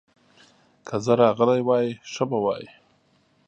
که 0.87 0.95
زه 1.05 1.13
راغلی 1.21 1.61
وای، 1.67 1.87
ښه 2.11 2.23
به 2.29 2.37
وای. 2.45 2.65